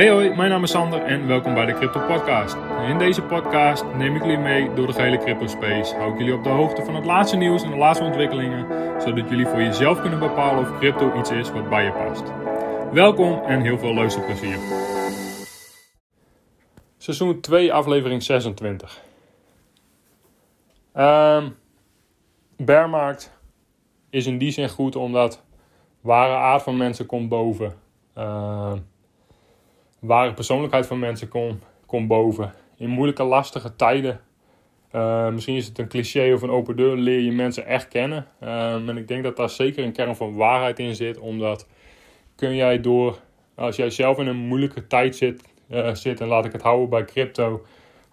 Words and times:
Hey 0.00 0.10
hoi, 0.10 0.34
mijn 0.34 0.50
naam 0.50 0.62
is 0.62 0.70
Sander 0.70 1.02
en 1.02 1.26
welkom 1.26 1.54
bij 1.54 1.66
de 1.66 1.72
Crypto 1.72 2.00
Podcast. 2.06 2.56
In 2.88 2.98
deze 2.98 3.22
podcast 3.22 3.84
neem 3.96 4.16
ik 4.16 4.22
jullie 4.22 4.38
mee 4.38 4.74
door 4.74 4.86
de 4.86 4.92
gehele 4.92 5.18
crypto 5.18 5.46
space. 5.46 5.96
Hou 5.96 6.12
ik 6.12 6.18
jullie 6.18 6.34
op 6.34 6.44
de 6.44 6.48
hoogte 6.48 6.84
van 6.84 6.94
het 6.94 7.04
laatste 7.04 7.36
nieuws 7.36 7.62
en 7.62 7.70
de 7.70 7.76
laatste 7.76 8.04
ontwikkelingen, 8.04 8.66
zodat 9.02 9.28
jullie 9.28 9.46
voor 9.46 9.62
jezelf 9.62 10.00
kunnen 10.00 10.18
bepalen 10.18 10.60
of 10.60 10.78
crypto 10.78 11.18
iets 11.18 11.30
is 11.30 11.50
wat 11.50 11.68
bij 11.68 11.84
je 11.84 11.92
past. 11.92 12.22
Welkom 12.92 13.42
en 13.44 13.60
heel 13.60 13.78
veel 13.78 13.94
luisterplezier. 13.94 14.58
Seizoen 16.96 17.40
2, 17.40 17.72
aflevering 17.72 18.22
26. 18.22 19.02
Um, 20.94 21.56
bearmarkt 22.56 23.38
is 24.10 24.26
in 24.26 24.38
die 24.38 24.50
zin 24.50 24.68
goed 24.68 24.96
omdat 24.96 25.42
ware 26.00 26.34
aard 26.34 26.62
van 26.62 26.76
mensen 26.76 27.06
komt 27.06 27.28
boven. 27.28 27.74
Uh, 28.18 28.72
ware 30.00 30.34
persoonlijkheid 30.34 30.86
van 30.86 30.98
mensen 30.98 31.28
komt 31.28 31.62
kom 31.90 32.06
boven. 32.06 32.52
In 32.76 32.88
moeilijke, 32.88 33.22
lastige 33.22 33.76
tijden. 33.76 34.20
Uh, 34.94 35.28
misschien 35.28 35.56
is 35.56 35.66
het 35.66 35.78
een 35.78 35.88
cliché 35.88 36.32
of 36.34 36.42
een 36.42 36.50
open 36.50 36.76
deur, 36.76 36.96
leer 36.96 37.20
je 37.20 37.32
mensen 37.32 37.66
echt 37.66 37.88
kennen. 37.88 38.26
Uh, 38.42 38.88
en 38.88 38.96
ik 38.96 39.08
denk 39.08 39.22
dat 39.22 39.36
daar 39.36 39.50
zeker 39.50 39.84
een 39.84 39.92
kern 39.92 40.16
van 40.16 40.34
waarheid 40.34 40.78
in 40.78 40.94
zit. 40.94 41.18
Omdat 41.18 41.66
kun 42.34 42.54
jij 42.54 42.80
door, 42.80 43.18
als 43.54 43.76
jij 43.76 43.90
zelf 43.90 44.18
in 44.18 44.26
een 44.26 44.36
moeilijke 44.36 44.86
tijd 44.86 45.16
zit, 45.16 45.42
uh, 45.70 45.94
zit 45.94 46.20
en 46.20 46.26
laat 46.26 46.44
ik 46.44 46.52
het 46.52 46.62
houden 46.62 46.88
bij 46.88 47.04
crypto. 47.04 47.64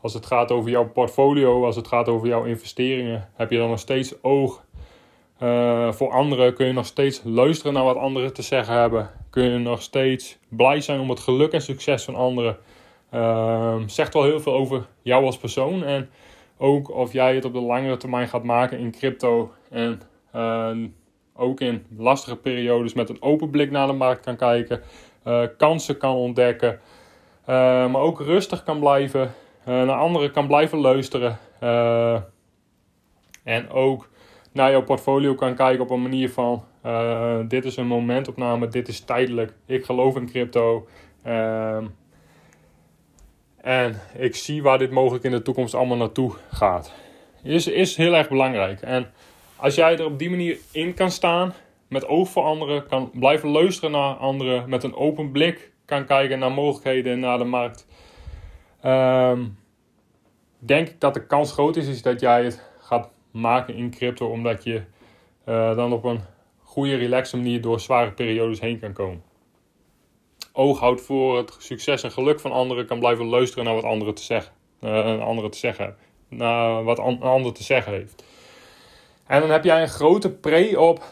Als 0.02 0.14
het 0.14 0.26
gaat 0.26 0.52
over 0.52 0.70
jouw 0.70 0.90
portfolio, 0.90 1.66
als 1.66 1.76
het 1.76 1.88
gaat 1.88 2.08
over 2.08 2.28
jouw 2.28 2.44
investeringen, 2.44 3.30
heb 3.34 3.52
je 3.52 3.58
dan 3.58 3.70
nog 3.70 3.80
steeds 3.80 4.24
oog 4.24 4.66
uh, 5.44 5.92
voor 5.92 6.12
anderen 6.12 6.54
kun 6.54 6.66
je 6.66 6.74
nog 6.74 6.86
steeds 6.86 7.22
luisteren 7.24 7.74
naar 7.74 7.84
wat 7.84 7.96
anderen 7.96 8.34
te 8.34 8.42
zeggen 8.42 8.74
hebben. 8.74 9.10
Kun 9.30 9.44
je 9.44 9.58
nog 9.58 9.82
steeds 9.82 10.38
blij 10.50 10.82
zijn 10.82 11.00
om 11.00 11.10
het 11.10 11.20
geluk 11.20 11.52
en 11.52 11.62
succes 11.62 12.04
van 12.04 12.16
anderen. 12.16 12.58
Uh, 13.14 13.76
zegt 13.86 14.14
wel 14.14 14.24
heel 14.24 14.40
veel 14.40 14.54
over 14.54 14.86
jou 15.02 15.26
als 15.26 15.38
persoon. 15.38 15.84
En 15.84 16.10
ook 16.58 16.90
of 16.90 17.14
jij 17.14 17.36
het 17.36 17.46
op 17.46 17.54
de 17.54 17.60
langere 17.60 17.98
termijn 17.98 18.28
gaat 18.28 18.44
maken 18.44 18.80
in 18.80 18.92
crypto. 18.92 19.52
En 19.70 20.02
uh, 20.36 20.78
ook 21.36 21.60
in 21.60 21.86
lastige 21.98 22.36
periodes 22.36 22.94
met 22.94 23.10
een 23.10 23.22
open 23.22 23.50
blik 23.50 23.72
naar 23.72 23.88
de 23.88 23.94
markt 23.94 24.26
kan 24.26 24.36
kijken. 24.36 24.82
Uh, 25.28 25.44
kansen 25.58 25.98
kan 25.98 26.16
ontdekken. 26.16 26.80
maar 27.46 27.96
ook 27.96 28.22
rustig 28.22 28.64
kan 28.64 28.80
blijven. 28.80 29.34
naar 29.66 29.92
anderen 29.92 30.32
kan 30.32 30.48
blijven 30.48 30.80
luisteren. 30.80 31.40
en 33.44 33.70
ook 33.70 34.10
naar 34.52 34.72
jouw 34.72 34.84
portfolio 34.84 35.36
kan 35.36 35.56
kijken 35.56 35.84
op 35.84 35.90
een 35.90 36.02
manier 36.02 36.30
van: 36.30 36.64
uh, 36.86 37.40
dit 37.48 37.66
is 37.66 37.78
een 37.78 37.88
momentopname, 37.88 38.68
dit 38.68 38.88
is 38.88 39.00
tijdelijk. 39.00 39.54
Ik 39.66 39.86
geloof 39.86 40.16
in 40.16 40.30
crypto. 40.30 40.88
Uh, 41.26 41.78
en 43.58 44.02
ik 44.18 44.36
zie 44.36 44.64
waar 44.64 44.78
dit 44.78 44.92
mogelijk 44.92 45.24
in 45.24 45.32
de 45.32 45.42
toekomst 45.42 45.76
allemaal 45.76 45.98
naartoe 45.98 46.34
gaat. 46.52 46.94
Is, 47.44 47.68
is 47.68 47.96
heel 47.96 48.16
erg 48.16 48.30
belangrijk. 48.30 48.82
En 48.82 49.12
als 49.56 49.76
jij 49.76 49.98
er 49.98 50.06
op 50.06 50.20
die 50.20 50.30
manier 50.30 50.58
in 50.72 50.94
kan 50.94 51.12
staan, 51.12 51.54
met 51.88 52.08
oog 52.08 52.30
voor 52.30 52.44
anderen, 52.44 52.88
kan 52.88 53.12
blijven 53.14 53.50
luisteren 53.50 53.92
naar 53.92 54.14
anderen, 54.14 54.70
met 54.70 54.84
een 54.84 54.96
open 54.96 55.32
blik 55.32 55.72
kan 55.86 56.06
kijken 56.06 56.40
naar 56.40 56.52
mogelijkheden 56.52 57.14
en 57.14 57.20
naar 57.20 57.38
de 57.38 57.44
markt. 57.44 57.88
Um, 58.86 59.58
denk 60.60 60.88
ik 60.88 61.00
dat 61.00 61.14
de 61.14 61.26
kans 61.26 61.52
groot 61.52 61.76
is, 61.76 61.88
is 61.88 62.02
dat 62.02 62.20
jij 62.20 62.44
het 62.44 62.70
gaat 62.80 63.10
maken 63.38 63.76
in 63.76 63.92
crypto, 63.92 64.28
omdat 64.28 64.64
je 64.64 64.82
uh, 65.46 65.76
dan 65.76 65.94
op 65.94 66.04
een 66.04 66.22
goede, 66.64 66.96
relaxe 66.96 67.38
manier 67.38 67.62
door 67.62 67.80
zware 67.80 68.12
periodes 68.12 68.60
heen 68.60 68.80
kan 68.80 68.94
komen. 68.94 69.24
Oog 70.54 70.80
houdt 70.80 71.02
voor 71.02 71.38
het 71.38 71.56
succes 71.60 72.04
en 72.04 72.12
geluk 72.12 72.40
van 72.40 72.52
anderen, 72.52 72.86
kan 72.86 73.00
blijven 73.00 73.26
luisteren 73.26 73.66
naar 73.66 73.74
wat 73.74 73.84
anderen 73.84 74.14
te 74.14 74.24
zeggen, 74.24 74.54
uh, 74.82 75.20
anderen 75.20 75.52
te 75.52 75.58
zeggen 75.58 75.96
naar 76.30 76.84
wat 76.84 77.00
een 77.00 77.22
ander 77.22 77.54
te 77.54 77.64
zeggen 77.64 77.94
heeft. 77.94 78.24
En 79.28 79.42
dan 79.42 79.50
heb 79.50 79.64
jij 79.64 79.82
een 79.82 79.90
grote 79.90 80.32
pre 80.32 80.80
op 80.80 81.04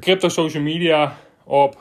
crypto 0.00 0.28
social 0.28 0.62
media, 0.62 1.16
op 1.44 1.76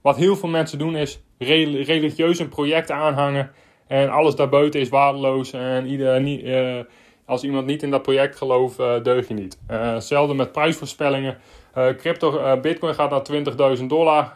wat 0.00 0.16
heel 0.16 0.36
veel 0.36 0.48
mensen 0.48 0.78
doen 0.78 0.96
is 0.96 1.20
religieus 1.38 2.38
een 2.38 2.48
project 2.48 2.90
aanhangen 2.90 3.50
en 3.86 4.10
alles 4.10 4.34
daarbuiten 4.34 4.80
is 4.80 4.88
waardeloos 4.88 5.52
en 5.52 5.86
ieder, 5.86 6.20
uh, 6.20 6.84
als 7.28 7.44
iemand 7.44 7.66
niet 7.66 7.82
in 7.82 7.90
dat 7.90 8.02
project 8.02 8.36
gelooft, 8.36 8.80
uh, 8.80 9.02
deug 9.02 9.28
je 9.28 9.34
niet. 9.34 9.58
Uh, 9.70 9.92
hetzelfde 9.92 10.34
met 10.34 10.52
prijsvoorspellingen. 10.52 11.38
Uh, 11.78 11.88
crypto, 11.88 12.60
Bitcoin 12.60 12.94
gaat 12.94 13.10
naar 13.10 13.76
20.000 13.78 13.84
dollar. 13.84 14.32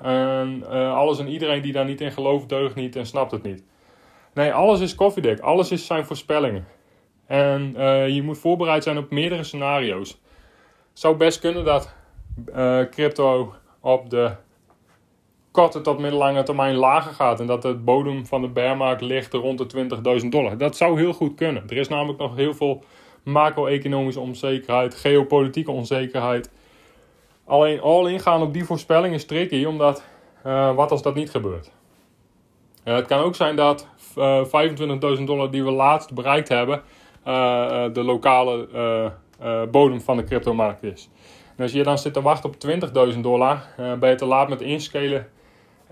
Alles 0.88 1.18
en 1.18 1.28
iedereen 1.28 1.62
die 1.62 1.72
daar 1.72 1.84
niet 1.84 2.00
in 2.00 2.12
gelooft, 2.12 2.48
deugt 2.48 2.74
niet 2.74 2.96
en 2.96 3.06
snapt 3.06 3.30
het 3.30 3.42
niet. 3.42 3.64
Nee, 4.34 4.52
alles 4.52 4.80
is 4.80 4.94
koffiedek. 4.94 5.40
Alles 5.40 5.70
is 5.70 5.86
zijn 5.86 6.04
voorspellingen. 6.04 6.66
En 7.26 7.74
je 8.14 8.22
moet 8.22 8.38
voorbereid 8.38 8.82
zijn 8.82 8.98
op 8.98 9.10
meerdere 9.10 9.44
scenario's. 9.44 10.20
Zou 10.92 11.16
best 11.16 11.40
kunnen 11.40 11.64
dat 11.64 11.94
crypto 12.90 13.54
op 13.80 14.10
de 14.10 14.30
korte 15.52 15.80
tot 15.80 15.98
middellange 15.98 16.42
termijn 16.42 16.74
lager 16.74 17.12
gaat. 17.12 17.40
En 17.40 17.46
dat 17.46 17.62
de 17.62 17.74
bodem 17.74 18.26
van 18.26 18.40
de 18.40 18.48
bearmarkt 18.48 19.00
ligt 19.00 19.32
rond 19.32 19.70
de 19.70 20.20
20.000 20.22 20.28
dollar. 20.28 20.58
Dat 20.58 20.76
zou 20.76 20.98
heel 20.98 21.12
goed 21.12 21.34
kunnen. 21.34 21.62
Er 21.68 21.76
is 21.76 21.88
namelijk 21.88 22.18
nog 22.18 22.36
heel 22.36 22.54
veel 22.54 22.82
macro-economische 23.22 24.20
onzekerheid, 24.20 24.94
geopolitieke 24.94 25.70
onzekerheid. 25.70 26.50
Alleen 27.44 27.80
al 27.80 28.06
ingaan 28.06 28.42
op 28.42 28.52
die 28.52 28.64
voorspelling 28.64 29.14
is 29.14 29.26
tricky, 29.26 29.64
omdat 29.64 30.04
uh, 30.46 30.74
wat 30.74 30.90
als 30.90 31.02
dat 31.02 31.14
niet 31.14 31.30
gebeurt? 31.30 31.70
Het 32.82 33.06
kan 33.06 33.20
ook 33.20 33.34
zijn 33.34 33.56
dat 33.56 33.88
uh, 34.18 34.38
eh, 34.38 35.16
25.000 35.18 35.24
dollar 35.24 35.50
die 35.50 35.64
we 35.64 35.70
laatst 35.70 36.14
bereikt 36.14 36.48
hebben, 36.48 36.82
de 37.92 38.02
lokale 38.02 38.68
bodem 39.70 40.00
van 40.00 40.16
de 40.16 40.24
cryptomarkt 40.24 40.82
is. 40.82 41.10
En 41.56 41.62
als 41.62 41.72
je 41.72 41.82
dan 41.82 41.98
zit 41.98 42.12
te 42.12 42.22
wachten 42.22 42.50
op 42.50 42.56
20.000 43.14 43.20
dollar, 43.20 43.66
ben 43.76 44.10
je 44.10 44.14
te 44.14 44.24
laat 44.24 44.48
met 44.48 44.60
inschelen 44.60 45.28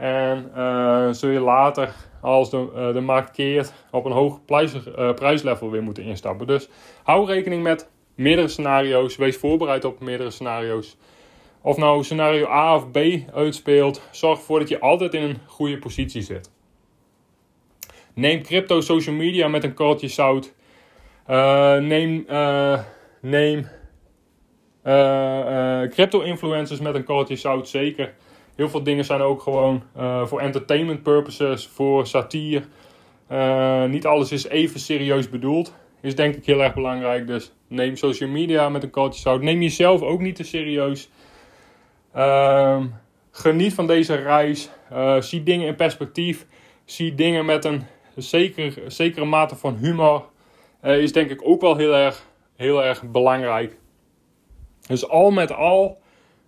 en 0.01 0.51
uh, 0.57 1.09
zul 1.11 1.31
je 1.31 1.41
later, 1.41 1.95
als 2.21 2.51
de, 2.51 2.69
uh, 2.75 2.93
de 2.93 3.01
markt 3.01 3.31
keert, 3.31 3.73
op 3.91 4.05
een 4.05 4.13
hoog 4.13 4.45
prijs, 4.45 4.75
uh, 4.75 5.13
prijslevel 5.15 5.71
weer 5.71 5.83
moeten 5.83 6.05
instappen. 6.05 6.47
Dus 6.47 6.69
hou 7.03 7.27
rekening 7.27 7.63
met 7.63 7.91
meerdere 8.15 8.49
scenario's. 8.49 9.17
Wees 9.17 9.37
voorbereid 9.37 9.85
op 9.85 10.01
meerdere 10.01 10.31
scenario's. 10.31 10.97
Of 11.63 11.77
nou 11.77 12.05
scenario 12.05 12.47
A 12.47 12.75
of 12.75 12.91
B 12.91 12.99
uitspeelt, 13.35 14.03
zorg 14.11 14.39
ervoor 14.39 14.59
dat 14.59 14.69
je 14.69 14.81
altijd 14.81 15.15
in 15.15 15.23
een 15.23 15.39
goede 15.47 15.79
positie 15.79 16.23
zit. 16.23 16.51
Neem 18.15 18.43
crypto 18.43 18.81
social 18.81 19.15
media 19.15 19.49
met 19.49 19.65
een 19.65 19.75
korreltje 19.75 20.09
zout. 20.09 20.55
neem 21.81 22.27
neem 23.21 23.69
crypto 25.91 26.21
influencers 26.21 26.81
met 26.81 26.95
een 26.95 27.05
korreltje 27.05 27.37
zout 27.37 27.69
zeker. 27.69 28.15
Heel 28.61 28.69
veel 28.69 28.83
dingen 28.83 29.05
zijn 29.05 29.21
ook 29.21 29.43
gewoon 29.43 29.83
uh, 29.97 30.27
voor 30.27 30.41
entertainment 30.41 31.03
purposes, 31.03 31.67
voor 31.67 32.07
satire. 32.07 32.65
Uh, 33.33 33.85
niet 33.85 34.07
alles 34.07 34.33
is 34.33 34.47
even 34.47 34.81
serieus 34.81 35.29
bedoeld. 35.29 35.75
Is 36.01 36.15
denk 36.15 36.35
ik 36.35 36.47
heel 36.47 36.63
erg 36.63 36.75
belangrijk. 36.75 37.27
Dus 37.27 37.53
neem 37.69 37.97
social 37.97 38.31
media 38.31 38.69
met 38.69 38.83
een 38.83 38.91
kooltje 38.91 39.21
zout. 39.21 39.43
Neem 39.43 39.63
jezelf 39.63 40.03
ook 40.03 40.21
niet 40.21 40.37
te 40.37 40.45
serieus. 40.45 41.11
Uh, 42.17 42.85
geniet 43.31 43.75
van 43.75 43.87
deze 43.87 44.15
reis. 44.15 44.71
Uh, 44.93 45.21
zie 45.21 45.43
dingen 45.43 45.67
in 45.67 45.77
perspectief. 45.77 46.47
Zie 46.85 47.15
dingen 47.15 47.45
met 47.45 47.65
een 47.65 47.83
zeker, 48.17 48.75
zekere 48.87 49.25
mate 49.25 49.57
van 49.57 49.77
humor. 49.77 50.25
is 50.83 51.13
denk 51.13 51.31
ik 51.31 51.41
ook 51.45 51.61
wel 51.61 51.77
heel 51.77 51.95
erg, 51.95 52.27
heel 52.57 52.85
erg 52.85 53.03
belangrijk. 53.03 53.77
Dus 54.87 55.09
al 55.09 55.31
met 55.31 55.53
al 55.53 56.01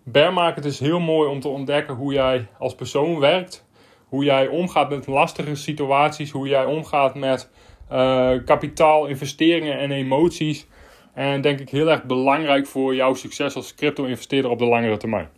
Bear 0.05 0.33
market 0.33 0.65
is 0.65 0.81
heel 0.81 1.01
mooi 1.01 1.29
om 1.29 1.41
te 1.41 1.49
ontdekken 1.49 1.95
hoe 1.95 2.13
jij 2.13 2.47
als 2.59 2.75
persoon 2.75 3.19
werkt. 3.19 3.67
Hoe 4.09 4.25
jij 4.25 4.49
omgaat 4.49 4.91
met 4.91 5.07
lastige 5.07 5.55
situaties. 5.55 6.31
Hoe 6.31 6.49
jij 6.49 6.65
omgaat 6.65 7.15
met 7.15 7.51
uh, 7.93 8.33
kapitaal, 8.45 9.07
investeringen 9.07 9.79
en 9.79 9.91
emoties. 9.91 10.67
En 11.15 11.41
denk 11.41 11.61
ik 11.61 11.71
heel 11.71 11.91
erg 11.91 12.05
belangrijk 12.05 12.67
voor 12.67 12.95
jouw 12.95 13.15
succes 13.15 13.55
als 13.55 13.75
crypto-investeerder 13.75 14.51
op 14.51 14.59
de 14.59 14.65
langere 14.65 14.97
termijn. 14.97 15.29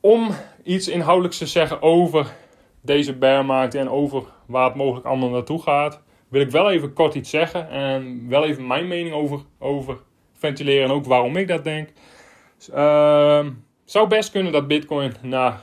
Om 0.00 0.30
iets 0.64 0.88
inhoudelijks 0.88 1.38
te 1.38 1.46
zeggen 1.46 1.82
over 1.82 2.32
deze 2.80 3.16
bearmarkt 3.16 3.74
en 3.74 3.88
over 3.88 4.22
waar 4.46 4.64
het 4.64 4.74
mogelijk 4.74 5.06
allemaal 5.06 5.28
naartoe 5.28 5.62
gaat, 5.62 6.02
wil 6.28 6.40
ik 6.40 6.50
wel 6.50 6.70
even 6.70 6.92
kort 6.92 7.14
iets 7.14 7.30
zeggen 7.30 7.68
en 7.68 8.28
wel 8.28 8.44
even 8.44 8.66
mijn 8.66 8.88
mening 8.88 9.14
over, 9.14 9.40
over 9.58 9.98
ventileren 10.42 10.84
en 10.84 10.90
ook 10.90 11.04
waarom 11.04 11.36
ik 11.36 11.48
dat 11.48 11.64
denk. 11.64 11.88
Uh, 12.74 13.46
zou 13.84 14.08
best 14.08 14.30
kunnen 14.30 14.52
dat 14.52 14.68
Bitcoin 14.68 15.12
naar 15.22 15.62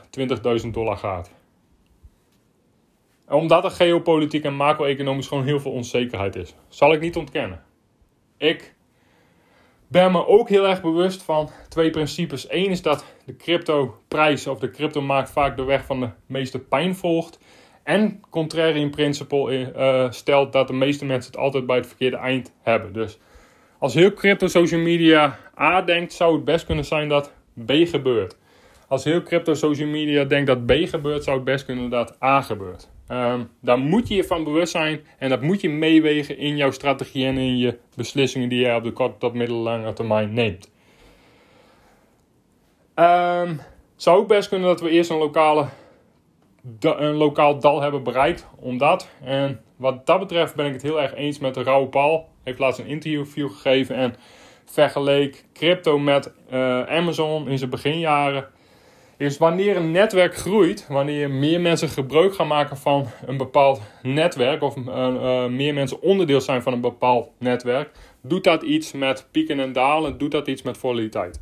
20.000 0.64 0.68
dollar 0.70 0.96
gaat. 0.96 1.30
Omdat 3.28 3.64
er 3.64 3.70
geopolitiek 3.70 4.44
en 4.44 4.54
macro-economisch 4.54 5.26
gewoon 5.26 5.44
heel 5.44 5.60
veel 5.60 5.72
onzekerheid 5.72 6.36
is. 6.36 6.54
Zal 6.68 6.92
ik 6.92 7.00
niet 7.00 7.16
ontkennen. 7.16 7.62
Ik 8.36 8.74
ben 9.88 10.12
me 10.12 10.26
ook 10.26 10.48
heel 10.48 10.68
erg 10.68 10.82
bewust 10.82 11.22
van 11.22 11.50
twee 11.68 11.90
principes. 11.90 12.50
Eén 12.50 12.70
is 12.70 12.82
dat 12.82 13.04
de 13.24 13.36
crypto-prijs 13.36 14.46
of 14.46 14.58
de 14.58 14.70
crypto-markt 14.70 15.30
vaak 15.30 15.56
de 15.56 15.64
weg 15.64 15.84
van 15.84 16.00
de 16.00 16.08
meeste 16.26 16.58
pijn 16.58 16.94
volgt. 16.94 17.38
En 17.82 18.20
contrarian 18.30 18.90
principle 18.90 19.72
uh, 19.76 20.10
stelt 20.10 20.52
dat 20.52 20.66
de 20.66 20.72
meeste 20.72 21.04
mensen 21.04 21.32
het 21.32 21.40
altijd 21.40 21.66
bij 21.66 21.76
het 21.76 21.86
verkeerde 21.86 22.16
eind 22.16 22.52
hebben. 22.62 22.92
Dus 22.92 23.18
als 23.80 23.94
heel 23.94 24.12
crypto 24.12 24.46
social 24.46 24.80
media 24.80 25.38
A 25.58 25.82
denkt, 25.82 26.12
zou 26.12 26.34
het 26.34 26.44
best 26.44 26.66
kunnen 26.66 26.84
zijn 26.84 27.08
dat 27.08 27.32
B 27.66 27.72
gebeurt. 27.72 28.36
Als 28.88 29.04
heel 29.04 29.22
crypto 29.22 29.54
social 29.54 29.88
media 29.88 30.24
denkt 30.24 30.46
dat 30.46 30.66
B 30.66 30.72
gebeurt, 30.72 31.24
zou 31.24 31.36
het 31.36 31.44
best 31.44 31.64
kunnen 31.64 31.90
dat 31.90 32.22
A 32.22 32.42
gebeurt. 32.42 32.88
Um, 33.08 33.50
daar 33.60 33.78
moet 33.78 34.08
je 34.08 34.14
je 34.14 34.24
van 34.24 34.44
bewust 34.44 34.72
zijn 34.72 35.00
en 35.18 35.28
dat 35.28 35.42
moet 35.42 35.60
je 35.60 35.68
meewegen 35.68 36.38
in 36.38 36.56
jouw 36.56 36.70
strategie 36.70 37.26
en 37.26 37.38
in 37.38 37.58
je 37.58 37.78
beslissingen 37.96 38.48
die 38.48 38.66
je 38.66 38.74
op 38.74 38.82
de 38.84 38.92
korte 38.92 39.18
tot 39.18 39.34
middellange 39.34 39.92
termijn 39.92 40.32
neemt. 40.32 40.70
Um, 42.94 43.60
zou 43.96 44.18
ook 44.18 44.28
best 44.28 44.48
kunnen 44.48 44.68
dat 44.68 44.80
we 44.80 44.90
eerst 44.90 45.10
een, 45.10 45.18
lokale, 45.18 45.66
een 46.80 47.14
lokaal 47.14 47.58
dal 47.58 47.80
hebben 47.80 48.02
bereikt, 48.02 48.46
omdat. 48.56 49.08
En 49.24 49.60
wat 49.76 50.06
dat 50.06 50.18
betreft 50.18 50.54
ben 50.54 50.66
ik 50.66 50.72
het 50.72 50.82
heel 50.82 51.02
erg 51.02 51.14
eens 51.14 51.38
met 51.38 51.54
de 51.54 51.62
Rauwe 51.62 51.88
Paul. 51.88 52.29
Heeft 52.42 52.58
laatst 52.58 52.80
een 52.80 52.86
interview 52.86 53.50
gegeven 53.50 53.96
en 53.96 54.14
vergeleek 54.64 55.44
crypto 55.52 55.98
met 55.98 56.32
uh, 56.52 56.82
Amazon 56.82 57.48
in 57.48 57.58
zijn 57.58 57.70
beginjaren. 57.70 58.48
Is 59.16 59.38
wanneer 59.38 59.76
een 59.76 59.90
netwerk 59.90 60.36
groeit, 60.36 60.86
wanneer 60.88 61.30
meer 61.30 61.60
mensen 61.60 61.88
gebruik 61.88 62.34
gaan 62.34 62.46
maken 62.46 62.76
van 62.76 63.06
een 63.26 63.36
bepaald 63.36 63.80
netwerk, 64.02 64.62
of 64.62 64.76
uh, 64.76 64.84
uh, 64.86 65.46
meer 65.46 65.74
mensen 65.74 66.02
onderdeel 66.02 66.40
zijn 66.40 66.62
van 66.62 66.72
een 66.72 66.80
bepaald 66.80 67.30
netwerk, 67.38 67.90
doet 68.22 68.44
dat 68.44 68.62
iets 68.62 68.92
met 68.92 69.26
pieken 69.30 69.60
en 69.60 69.72
dalen, 69.72 70.18
doet 70.18 70.30
dat 70.30 70.46
iets 70.46 70.62
met 70.62 70.78
volatiliteit. 70.78 71.40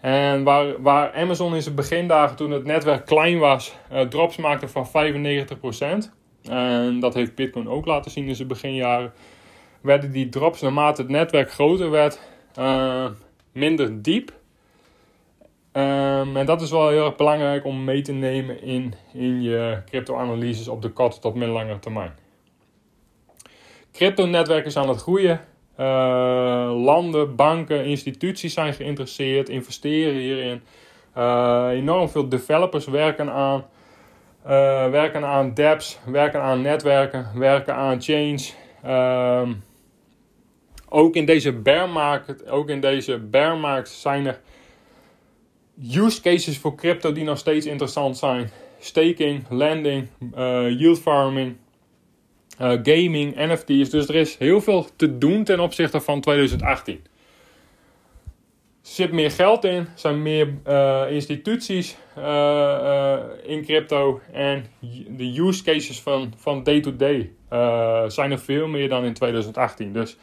En 0.00 0.42
waar, 0.42 0.82
waar 0.82 1.12
Amazon 1.12 1.54
in 1.54 1.62
zijn 1.62 1.74
begindagen, 1.74 2.36
toen 2.36 2.50
het 2.50 2.64
netwerk 2.64 3.06
klein 3.06 3.38
was, 3.38 3.74
drops 4.08 4.36
maakte 4.36 4.68
van 4.68 4.88
95%, 4.88 6.10
en 6.42 7.00
dat 7.00 7.14
heeft 7.14 7.34
Bitcoin 7.34 7.68
ook 7.68 7.86
laten 7.86 8.10
zien 8.10 8.26
in 8.26 8.34
zijn 8.34 8.48
beginjaren, 8.48 9.12
werden 9.88 10.12
die 10.12 10.28
drops 10.28 10.60
naarmate 10.60 11.02
het 11.02 11.10
netwerk 11.10 11.50
groter 11.50 11.90
werd, 11.90 12.20
minder 13.52 14.02
diep. 14.02 14.32
Um, 15.72 16.36
en 16.36 16.46
dat 16.46 16.60
is 16.60 16.70
wel 16.70 16.88
heel 16.88 17.04
erg 17.04 17.16
belangrijk 17.16 17.64
om 17.64 17.84
mee 17.84 18.02
te 18.02 18.12
nemen 18.12 18.62
in, 18.62 18.94
in 19.12 19.42
je 19.42 19.82
crypto-analyses 19.86 20.68
op 20.68 20.82
de 20.82 20.88
korte 20.88 21.18
tot 21.18 21.34
middellange 21.34 21.78
termijn. 21.78 22.12
Crypto-netwerk 23.92 24.66
is 24.66 24.76
aan 24.76 24.88
het 24.88 25.00
groeien. 25.00 25.40
Uh, 25.80 25.86
landen, 26.84 27.36
banken, 27.36 27.84
instituties 27.84 28.54
zijn 28.54 28.74
geïnteresseerd, 28.74 29.48
investeren 29.48 30.14
hierin. 30.14 30.62
Uh, 31.16 31.68
enorm 31.70 32.08
veel 32.08 32.28
developers 32.28 32.86
werken 32.86 33.30
aan, 33.30 33.64
uh, 34.44 34.90
werken 34.90 35.24
aan 35.24 35.54
dApps, 35.54 35.98
werken 36.06 36.40
aan 36.40 36.60
netwerken, 36.60 37.30
werken 37.34 37.74
aan 37.74 38.00
chains. 38.02 38.54
Um, 38.86 39.66
ook 40.88 41.16
in 41.16 41.24
deze 41.24 41.52
bear 41.52 41.88
market, 41.88 42.48
ook 42.48 42.68
in 42.68 42.80
deze 42.80 43.18
bear 43.18 43.56
market 43.56 43.88
zijn 43.88 44.26
er 44.26 44.40
use 45.94 46.20
cases 46.20 46.58
voor 46.58 46.74
crypto 46.74 47.12
die 47.12 47.24
nog 47.24 47.38
steeds 47.38 47.66
interessant 47.66 48.16
zijn. 48.16 48.50
Staking, 48.78 49.44
lending, 49.50 50.08
uh, 50.36 50.70
yield 50.78 50.98
farming, 50.98 51.56
uh, 52.60 52.68
gaming, 52.82 53.34
NFT's. 53.36 53.90
Dus 53.90 54.08
er 54.08 54.14
is 54.14 54.36
heel 54.36 54.60
veel 54.60 54.86
te 54.96 55.18
doen 55.18 55.44
ten 55.44 55.60
opzichte 55.60 56.00
van 56.00 56.20
2018. 56.20 57.00
Er 58.82 58.94
zit 58.94 59.12
meer 59.12 59.30
geld 59.30 59.64
in, 59.64 59.86
zijn 59.94 60.22
meer 60.22 60.54
uh, 60.66 61.04
instituties 61.10 61.96
in 63.42 63.64
crypto. 63.64 64.20
En 64.32 64.64
de 65.08 65.40
use 65.40 65.62
cases 65.62 66.00
van, 66.00 66.32
van 66.36 66.62
day-to-day 66.62 67.30
-day, 67.48 68.10
zijn 68.10 68.30
er 68.30 68.38
veel 68.38 68.66
meer 68.66 68.88
dan 68.88 69.04
in 69.04 69.14
2018. 69.14 69.92
Dus 69.92 70.16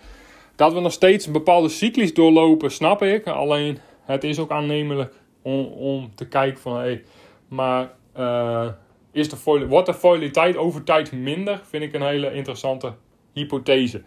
dat 0.56 0.74
we 0.74 0.80
nog 0.80 0.92
steeds 0.92 1.26
een 1.26 1.32
bepaalde 1.32 1.70
cyclus 1.70 2.14
doorlopen, 2.14 2.72
snap 2.72 3.02
ik. 3.02 3.28
Alleen 3.28 3.80
het 4.02 4.24
is 4.24 4.40
ook 4.40 4.52
aannemelijk 4.52 5.14
om, 5.42 5.66
om 5.66 6.12
te 6.16 6.28
kijken 6.28 6.62
van 6.62 6.76
hé, 6.76 6.82
hey, 6.82 7.04
maar 7.48 7.92
uh, 8.18 8.68
is 9.12 9.30
de 9.30 9.66
wordt 9.68 9.86
de 9.86 9.94
volatiliteit 9.94 10.58
over 10.58 10.84
tijd 10.84 11.12
minder? 11.12 11.62
Vind 11.64 11.84
ik 11.84 11.94
een 11.94 12.02
hele 12.02 12.34
interessante 12.34 12.94
hypothese. 13.34 14.02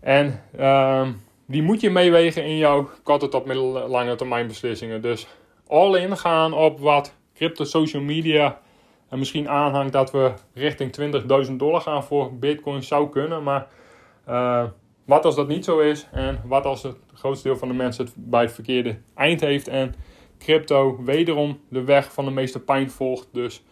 En 0.00 0.42
uh, 0.58 1.08
die 1.46 1.62
moet 1.62 1.80
je 1.80 1.90
meewegen 1.90 2.44
in 2.44 2.56
jouw 2.56 2.90
korte 3.02 3.28
tot 3.28 3.44
middellange 3.44 4.14
termijn 4.14 4.46
beslissingen. 4.46 5.02
Dus 5.02 5.26
all 5.66 5.94
in 5.94 6.16
gaan 6.16 6.52
op 6.52 6.80
wat 6.80 7.14
crypto 7.34 7.64
social 7.64 8.02
media 8.02 8.60
en 9.08 9.18
misschien 9.18 9.48
aanhangt 9.48 9.92
dat 9.92 10.10
we 10.10 10.32
richting 10.54 10.96
20.000 11.46 11.52
dollar 11.52 11.80
gaan 11.80 12.04
voor 12.04 12.38
bitcoin 12.38 12.82
zou 12.82 13.08
kunnen. 13.08 13.42
Maar 13.42 13.66
uh, 14.28 14.64
wat 15.10 15.24
als 15.24 15.34
dat 15.34 15.48
niet 15.48 15.64
zo 15.64 15.78
is 15.78 16.06
en 16.12 16.42
wat 16.44 16.64
als 16.64 16.82
het 16.82 16.96
grootste 17.14 17.48
deel 17.48 17.56
van 17.56 17.68
de 17.68 17.74
mensen 17.74 18.04
het 18.04 18.14
bij 18.16 18.42
het 18.42 18.52
verkeerde 18.52 18.98
eind 19.14 19.40
heeft 19.40 19.68
en 19.68 19.94
crypto 20.38 21.02
wederom 21.04 21.60
de 21.68 21.84
weg 21.84 22.12
van 22.12 22.24
de 22.24 22.30
meeste 22.30 22.60
pijn 22.60 22.90
volgt. 22.90 23.28
Dus 23.32 23.62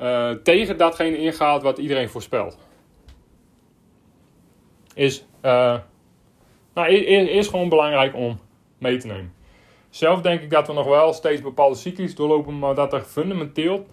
uh, 0.00 0.30
tegen 0.30 0.76
datgene 0.76 1.16
ingaat 1.16 1.62
wat 1.62 1.78
iedereen 1.78 2.08
voorspelt. 2.08 2.58
Is, 4.94 5.26
uh, 5.42 5.78
nou, 6.74 6.92
is 6.92 7.48
gewoon 7.48 7.68
belangrijk 7.68 8.14
om 8.14 8.38
mee 8.78 8.96
te 8.96 9.06
nemen. 9.06 9.34
Zelf 9.90 10.20
denk 10.20 10.40
ik 10.40 10.50
dat 10.50 10.66
we 10.66 10.72
nog 10.72 10.86
wel 10.86 11.12
steeds 11.12 11.40
bepaalde 11.40 11.76
cyclus 11.76 12.14
doorlopen, 12.14 12.58
maar 12.58 12.74
dat 12.74 12.92
er 12.92 13.00
fundamenteel 13.00 13.86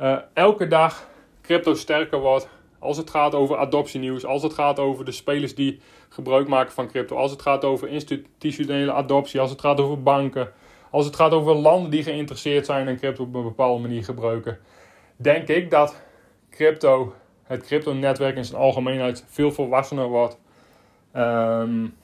uh, 0.00 0.18
elke 0.34 0.66
dag 0.66 1.08
crypto 1.42 1.74
sterker 1.74 2.18
wordt. 2.18 2.48
Als 2.78 2.96
het 2.96 3.10
gaat 3.10 3.34
over 3.34 3.56
adoptienieuws, 3.56 4.24
als 4.24 4.42
het 4.42 4.52
gaat 4.52 4.78
over 4.78 5.04
de 5.04 5.12
spelers 5.12 5.54
die 5.54 5.80
gebruik 6.08 6.48
maken 6.48 6.72
van 6.72 6.88
crypto, 6.88 7.16
als 7.16 7.30
het 7.30 7.42
gaat 7.42 7.64
over 7.64 7.88
institutionele 7.88 8.92
adoptie, 8.92 9.40
als 9.40 9.50
het 9.50 9.60
gaat 9.60 9.80
over 9.80 10.02
banken, 10.02 10.52
als 10.90 11.06
het 11.06 11.16
gaat 11.16 11.32
over 11.32 11.54
landen 11.54 11.90
die 11.90 12.02
geïnteresseerd 12.02 12.66
zijn 12.66 12.88
in 12.88 12.96
crypto 12.96 13.22
op 13.22 13.34
een 13.34 13.42
bepaalde 13.42 13.82
manier 13.82 14.04
gebruiken, 14.04 14.58
denk 15.16 15.48
ik 15.48 15.70
dat 15.70 16.02
crypto, 16.50 17.14
het 17.42 17.62
crypto-netwerk 17.62 18.36
in 18.36 18.44
zijn 18.44 18.60
algemeenheid 18.60 19.24
veel 19.28 19.52
volwassener 19.52 20.08
wordt. 20.08 20.38
Um, 21.16 21.94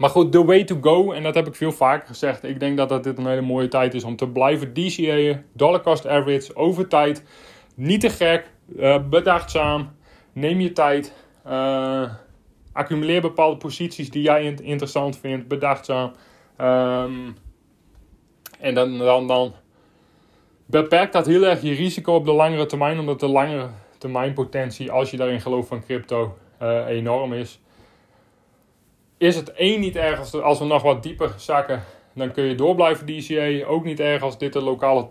maar 0.00 0.10
goed, 0.10 0.32
the 0.32 0.44
way 0.44 0.64
to 0.64 0.78
go, 0.80 1.12
en 1.12 1.22
dat 1.22 1.34
heb 1.34 1.46
ik 1.46 1.54
veel 1.54 1.72
vaker 1.72 2.06
gezegd. 2.06 2.44
Ik 2.44 2.60
denk 2.60 2.76
dat, 2.76 2.88
dat 2.88 3.04
dit 3.04 3.18
een 3.18 3.26
hele 3.26 3.40
mooie 3.40 3.68
tijd 3.68 3.94
is 3.94 4.04
om 4.04 4.16
te 4.16 4.28
blijven 4.28 4.72
DCA'en. 4.72 5.44
Dollar 5.52 5.80
cost 5.80 6.06
average, 6.06 6.56
over 6.56 6.88
tijd. 6.88 7.24
Niet 7.74 8.00
te 8.00 8.10
gek, 8.10 8.50
uh, 8.76 9.08
bedachtzaam. 9.08 9.90
Neem 10.32 10.60
je 10.60 10.72
tijd. 10.72 11.14
Uh, 11.46 12.10
accumuleer 12.72 13.20
bepaalde 13.20 13.56
posities 13.56 14.10
die 14.10 14.22
jij 14.22 14.44
interessant 14.44 15.18
vindt. 15.18 15.48
Bedachtzaam. 15.48 16.12
Um, 16.60 17.36
en 18.60 18.74
dan, 18.74 18.98
dan, 18.98 19.26
dan 19.26 19.54
beperkt 20.66 21.12
dat 21.12 21.26
heel 21.26 21.42
erg 21.42 21.62
je 21.62 21.74
risico 21.74 22.14
op 22.14 22.24
de 22.24 22.32
langere 22.32 22.66
termijn, 22.66 22.98
omdat 22.98 23.20
de 23.20 23.28
langere 23.28 23.68
termijn 23.98 24.32
potentie, 24.32 24.90
als 24.90 25.10
je 25.10 25.16
daarin 25.16 25.40
gelooft 25.40 25.68
van 25.68 25.84
crypto, 25.84 26.36
uh, 26.62 26.86
enorm 26.86 27.32
is. 27.32 27.60
Is 29.18 29.36
het 29.36 29.52
één 29.52 29.80
niet 29.80 29.96
erg 29.96 30.34
als, 30.42 30.58
we 30.58 30.64
nog 30.64 30.82
wat 30.82 31.02
dieper 31.02 31.34
zakken, 31.36 31.82
dan 32.14 32.32
kun 32.32 32.44
je 32.44 32.54
door 32.54 32.74
blijven 32.74 33.06
DCA. 33.06 33.66
Ook 33.66 33.84
niet 33.84 34.00
erg 34.00 34.22
als 34.22 34.38
dit 34.38 34.54
een 34.54 34.62
lokale 34.62 35.08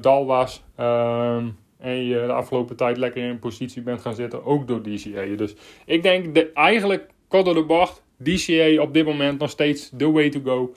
dal 0.00 0.26
was. 0.26 0.62
Uh, 0.80 1.44
en 1.78 2.04
je 2.04 2.14
de 2.14 2.32
afgelopen 2.32 2.76
tijd 2.76 2.96
lekker 2.96 3.22
in 3.22 3.28
een 3.28 3.38
positie 3.38 3.82
bent 3.82 4.00
gaan 4.00 4.14
zitten, 4.14 4.44
ook 4.44 4.68
door 4.68 4.82
DCA. 4.82 5.36
Dus 5.36 5.54
ik 5.84 6.02
denk 6.02 6.34
de, 6.34 6.52
eigenlijk 6.52 7.10
door 7.28 7.54
de 7.54 7.64
bocht, 7.64 8.02
DCA 8.22 8.82
op 8.82 8.94
dit 8.94 9.04
moment 9.04 9.38
nog 9.38 9.50
steeds 9.50 9.90
the 9.96 10.10
way 10.10 10.30
to 10.30 10.40
go. 10.44 10.72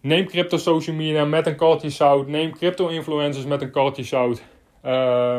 Neem 0.00 0.26
crypto 0.26 0.56
social 0.56 0.96
media 0.96 1.24
met 1.24 1.46
een 1.46 1.56
kortje 1.56 1.90
zout. 1.90 2.26
Neem 2.28 2.52
crypto 2.52 2.88
influencers 2.88 3.46
met 3.46 3.62
een 3.62 3.70
kortje 3.70 4.02
zout. 4.02 4.42
Uh, 4.84 5.38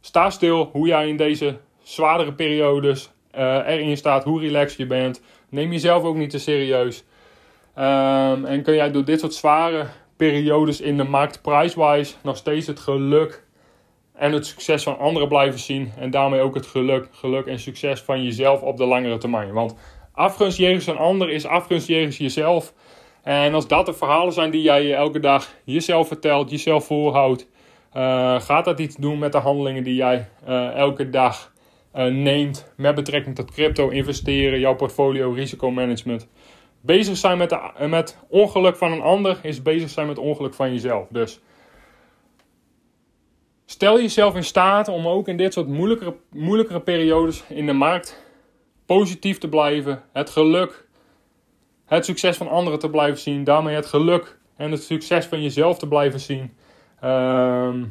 sta 0.00 0.30
stil 0.30 0.68
hoe 0.72 0.86
jij 0.86 1.08
in 1.08 1.16
deze 1.16 1.58
zwaardere 1.82 2.32
periodes 2.32 3.10
uh, 3.36 3.60
erin 3.66 3.96
staat. 3.96 4.24
Hoe 4.24 4.40
relaxed 4.40 4.78
je 4.78 4.86
bent. 4.86 5.22
Neem 5.48 5.72
jezelf 5.72 6.02
ook 6.02 6.16
niet 6.16 6.30
te 6.30 6.38
serieus. 6.38 7.04
Um, 7.78 8.44
en 8.44 8.62
kun 8.62 8.74
jij 8.74 8.90
door 8.90 9.04
dit 9.04 9.20
soort 9.20 9.34
zware 9.34 9.86
periodes 10.16 10.80
in 10.80 10.96
de 10.96 11.04
markt 11.04 11.42
price-wise 11.42 12.14
nog 12.22 12.36
steeds 12.36 12.66
het 12.66 12.80
geluk 12.80 13.44
en 14.14 14.32
het 14.32 14.46
succes 14.46 14.82
van 14.82 14.98
anderen 14.98 15.28
blijven 15.28 15.60
zien. 15.60 15.92
En 15.98 16.10
daarmee 16.10 16.40
ook 16.40 16.54
het 16.54 16.66
geluk, 16.66 17.08
geluk 17.10 17.46
en 17.46 17.58
succes 17.58 18.00
van 18.00 18.22
jezelf 18.22 18.62
op 18.62 18.76
de 18.76 18.84
langere 18.84 19.18
termijn. 19.18 19.52
Want 19.52 19.74
afgunst 20.12 20.58
jegens 20.58 20.86
een 20.86 20.96
ander 20.96 21.30
is 21.30 21.46
afgunst 21.46 21.86
jegens 21.86 22.16
jezelf. 22.16 22.74
En 23.22 23.54
als 23.54 23.68
dat 23.68 23.86
de 23.86 23.92
verhalen 23.92 24.32
zijn 24.32 24.50
die 24.50 24.62
jij 24.62 24.94
elke 24.94 25.20
dag 25.20 25.54
jezelf 25.64 26.08
vertelt, 26.08 26.50
jezelf 26.50 26.86
voorhoudt, 26.86 27.48
uh, 27.96 28.40
gaat 28.40 28.64
dat 28.64 28.80
iets 28.80 28.96
doen 28.96 29.18
met 29.18 29.32
de 29.32 29.38
handelingen 29.38 29.82
die 29.82 29.94
jij 29.94 30.28
uh, 30.48 30.74
elke 30.74 31.10
dag 31.10 31.54
neemt 32.10 32.72
met 32.76 32.94
betrekking 32.94 33.34
tot 33.34 33.50
crypto 33.50 33.88
investeren, 33.88 34.60
jouw 34.60 34.74
portfolio, 34.74 35.32
risicomanagement. 35.32 36.28
Bezig 36.80 37.16
zijn 37.16 37.38
met, 37.38 37.50
de, 37.50 37.86
met 37.88 38.18
ongeluk 38.28 38.76
van 38.76 38.92
een 38.92 39.00
ander 39.00 39.38
is 39.42 39.62
bezig 39.62 39.90
zijn 39.90 40.06
met 40.06 40.18
ongeluk 40.18 40.54
van 40.54 40.72
jezelf. 40.72 41.06
Dus 41.10 41.40
stel 43.64 44.00
jezelf 44.00 44.34
in 44.34 44.44
staat 44.44 44.88
om 44.88 45.06
ook 45.06 45.28
in 45.28 45.36
dit 45.36 45.52
soort 45.52 45.68
moeilijkere, 45.68 46.16
moeilijkere 46.30 46.80
periodes 46.80 47.44
in 47.48 47.66
de 47.66 47.72
markt 47.72 48.24
positief 48.86 49.38
te 49.38 49.48
blijven. 49.48 50.02
Het 50.12 50.30
geluk, 50.30 50.86
het 51.84 52.04
succes 52.04 52.36
van 52.36 52.48
anderen 52.48 52.78
te 52.78 52.90
blijven 52.90 53.18
zien. 53.18 53.44
Daarmee 53.44 53.74
het 53.74 53.86
geluk 53.86 54.38
en 54.56 54.70
het 54.70 54.82
succes 54.82 55.26
van 55.26 55.42
jezelf 55.42 55.78
te 55.78 55.88
blijven 55.88 56.20
zien. 56.20 56.56
Ehm, 57.00 57.84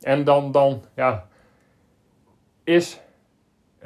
en 0.00 0.24
dan, 0.24 0.52
dan 0.52 0.84
ja, 0.96 1.28
is, 2.64 3.00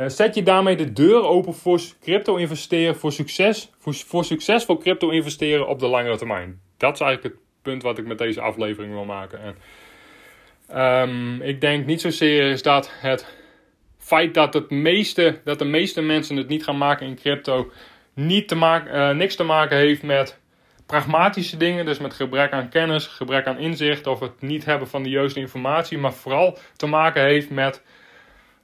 zet 0.07 0.35
je 0.35 0.43
daarmee 0.43 0.77
de 0.77 0.93
deur 0.93 1.23
open 1.23 1.55
voor 1.55 1.81
crypto 2.01 2.37
investeren, 2.37 2.97
voor, 2.97 3.13
succes, 3.13 3.71
voor, 3.79 4.25
succesvol 4.25 4.79
crypto 4.79 5.11
investeren 5.11 5.69
op 5.69 5.79
de 5.79 5.87
langere 5.87 6.17
termijn. 6.17 6.61
Dat 6.77 6.95
is 6.95 7.01
eigenlijk 7.01 7.35
het 7.35 7.43
punt 7.63 7.83
wat 7.83 7.99
ik 7.99 8.07
met 8.07 8.19
deze 8.19 8.41
aflevering 8.41 8.93
wil 8.93 9.05
maken. 9.05 9.41
En, 9.41 9.57
um, 10.81 11.43
ik 11.43 11.61
denk 11.61 11.87
niet 11.87 12.01
zozeer 12.01 12.51
is 12.51 12.63
dat 12.63 12.91
het 13.01 13.27
feit 13.99 14.35
dat, 14.35 14.55
het 14.55 14.71
meeste, 14.71 15.41
dat 15.45 15.59
de 15.59 15.65
meeste 15.65 16.01
mensen 16.01 16.37
het 16.37 16.49
niet 16.49 16.65
gaan 16.65 16.79
maken 16.79 17.07
in 17.07 17.17
crypto 17.17 17.71
niet 18.15 18.49
te 18.49 18.55
maken, 18.55 18.95
uh, 18.95 19.11
niks 19.11 19.37
te 19.37 19.45
maken 19.45 19.77
heeft 19.77 20.03
met 20.03 20.39
pragmatische 20.87 21.57
dingen, 21.57 21.85
dus 21.85 21.99
met 21.99 22.15
gebrek 22.15 22.53
aan 22.53 22.69
kennis, 22.69 23.07
gebrek 23.07 23.47
aan 23.47 23.59
inzicht 23.59 24.07
of 24.07 24.21
het 24.21 24.41
niet 24.41 24.65
hebben 24.65 24.89
van 24.89 25.03
de 25.03 25.09
juiste 25.09 25.41
informatie, 25.41 25.99
maar 25.99 26.13
vooral 26.13 26.59
te 26.77 26.87
maken 26.87 27.23
heeft 27.23 27.51
met, 27.51 27.83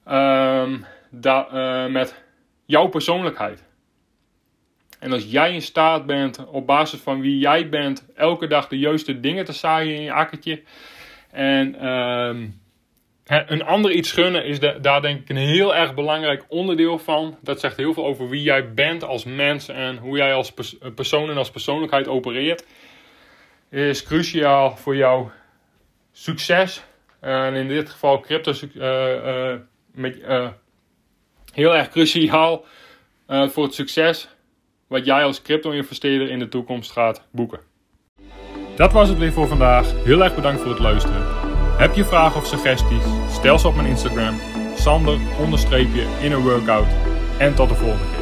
um, 0.09 0.85
uh, 1.25 1.87
met 1.87 2.23
jouw 2.65 2.87
persoonlijkheid. 2.87 3.65
En 4.99 5.13
als 5.13 5.25
jij 5.31 5.53
in 5.55 5.63
staat 5.63 6.07
bent, 6.07 6.47
op 6.47 6.67
basis 6.67 7.01
van 7.01 7.21
wie 7.21 7.39
jij 7.39 7.69
bent, 7.69 8.07
elke 8.15 8.47
dag 8.47 8.69
de 8.69 8.79
juiste 8.79 9.21
dingen 9.21 9.45
te 9.45 9.53
zaaien 9.53 9.95
in 9.95 10.03
je 10.03 10.13
akkertje. 10.13 10.63
En 11.31 11.89
um, 11.89 12.61
een 13.25 13.65
ander 13.65 13.91
iets 13.91 14.13
gunnen 14.13 14.45
is 14.45 14.59
daar 14.61 15.03
denk 15.03 15.21
ik 15.21 15.29
een 15.29 15.37
heel 15.37 15.75
erg 15.75 15.95
belangrijk 15.95 16.45
onderdeel 16.49 16.99
van. 16.99 17.39
Dat 17.41 17.61
zegt 17.61 17.77
heel 17.77 17.95
veel 17.95 18.05
over 18.05 18.29
wie 18.29 18.43
jij 18.43 18.75
bent 18.75 19.05
als 19.05 19.25
mens 19.25 19.69
en 19.69 19.97
hoe 19.97 20.17
jij 20.17 20.35
als 20.35 20.55
persoon 20.95 21.31
en 21.31 21.37
als 21.37 21.51
persoonlijkheid 21.51 22.09
opereert. 22.09 22.67
Is 23.71 24.03
cruciaal 24.03 24.77
voor 24.77 24.97
jouw 24.97 25.31
succes. 26.13 26.85
En 27.21 27.55
in 27.55 27.69
dit 27.69 27.91
geval 27.91 28.21
crypto 28.21 28.53
uh, 28.75 28.83
uh, 28.85 29.55
met, 29.93 30.21
heel 31.53 31.77
erg 31.77 31.89
cruciaal 31.89 32.65
voor 33.27 33.65
het 33.65 33.75
succes 33.75 34.29
wat 34.87 35.05
jij 35.05 35.25
als 35.25 35.43
crypto-investeerder 35.43 36.31
in 36.31 36.39
de 36.39 36.49
toekomst 36.49 36.91
gaat 36.91 37.23
boeken. 37.31 37.61
Dat 38.77 38.93
was 38.93 39.09
het 39.09 39.19
weer 39.19 39.33
voor 39.33 39.49
vandaag. 39.49 40.05
Heel 40.05 40.25
erg 40.25 40.35
bedankt 40.35 40.61
voor 40.61 40.71
het 40.71 40.81
luisteren. 40.81 41.23
Heb 41.79 41.95
je 41.95 42.05
vragen 42.05 42.41
of 42.41 42.47
suggesties? 42.47 43.05
Stel 43.31 43.59
ze 43.59 43.69
op 43.69 43.75
mijn 43.75 43.87
Instagram, 43.89 44.41
sander 44.77 45.19
in 46.21 46.33
een 46.33 46.43
workout. 46.43 46.89
En 47.39 47.55
tot 47.55 47.69
de 47.69 47.75
volgende 47.75 48.05
keer. 48.15 48.22